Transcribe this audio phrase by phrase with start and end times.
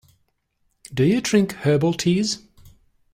[0.91, 2.39] Do you drink herbal teas?